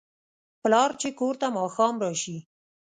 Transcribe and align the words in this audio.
پلار 0.61 0.91
چې 1.01 1.09
کور 1.19 1.33
ته 1.41 1.47
ماښام 1.57 1.95
راشي 2.03 2.37